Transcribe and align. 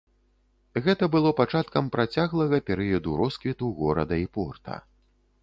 Гэта 0.85 1.09
было 1.15 1.33
пачаткам 1.41 1.91
працяглага 1.97 2.61
перыяду 2.71 3.09
росквіту 3.21 3.71
горада 3.83 4.21
і 4.25 4.27
порта. 4.39 4.81